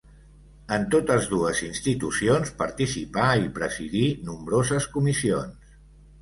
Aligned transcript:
En 0.77 0.85
totes 0.93 1.27
dues 1.33 1.61
institucions 1.67 2.53
participà 2.63 3.27
i 3.43 3.53
presidí 3.59 4.03
nombroses 4.31 4.89
comissions. 4.97 5.71